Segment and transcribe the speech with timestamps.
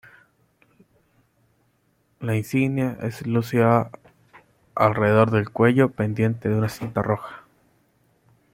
[2.21, 3.91] La insignia es lucida
[4.73, 7.43] alrededor del cuello, pendiente de una cinta roja.